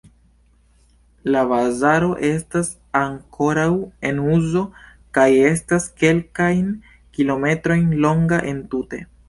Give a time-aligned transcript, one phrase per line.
[1.35, 3.67] La bazaro estas ankoraŭ
[4.11, 4.65] en uzo
[5.21, 6.67] kaj estas kelkajn
[7.19, 9.07] kilometrojn longa entute.